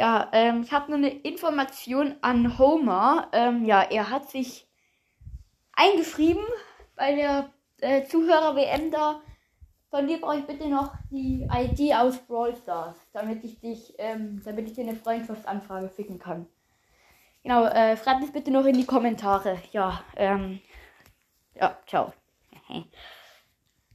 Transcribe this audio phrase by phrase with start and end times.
[0.00, 3.28] Ja, ähm, ich habe nur eine Information an Homer.
[3.32, 4.66] Ähm, ja, er hat sich
[5.74, 6.42] eingeschrieben
[6.96, 7.50] bei der
[7.82, 9.20] äh, Zuhörer-WM da.
[9.90, 14.40] Von dir brauche ich bitte noch die ID aus Brawl Stars, damit ich dich, ähm,
[14.42, 16.46] damit ich dir eine Freundschaftsanfrage ficken kann.
[17.42, 19.58] Genau, äh, schreibt es bitte noch in die Kommentare.
[19.70, 20.62] Ja, ähm,
[21.54, 22.14] ja, ciao.